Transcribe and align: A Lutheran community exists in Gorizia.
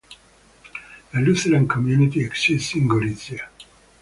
A 1.13 1.19
Lutheran 1.19 1.67
community 1.67 2.25
exists 2.25 2.73
in 2.73 2.87
Gorizia. 2.89 3.47